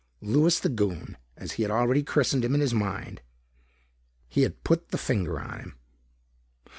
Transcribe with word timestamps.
Louis 0.19 0.59
the 0.59 0.67
Goon, 0.69 1.15
as 1.37 1.51
he 1.51 1.61
had 1.61 1.69
already 1.69 2.01
christened 2.01 2.43
him 2.43 2.55
in 2.55 2.61
his 2.61 2.73
mind. 2.73 3.21
He 4.27 4.41
had 4.41 4.63
put 4.63 4.89
the 4.89 4.97
finger 4.97 5.39
on 5.39 5.59
him. 5.59 5.75